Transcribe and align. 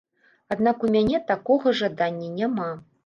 Аднак 0.53 0.85
у 0.87 0.89
мяне 0.95 1.19
такога 1.33 1.75
жадання 1.81 2.31
няма. 2.41 2.69